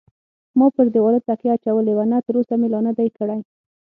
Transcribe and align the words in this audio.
ما 0.57 0.67
پر 0.75 0.85
دېواله 0.93 1.19
تکیه 1.27 1.51
اچولې 1.55 1.93
وه، 1.95 2.05
نه 2.11 2.17
تراوسه 2.25 2.53
مې 2.59 2.67
لا 2.73 2.79
نه 2.87 2.91
دی 2.97 3.07
کړی. 3.17 3.39